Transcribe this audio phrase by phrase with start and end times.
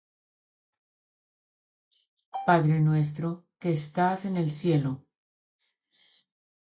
[2.47, 5.05] Padre nuestro, que estás en el cielo,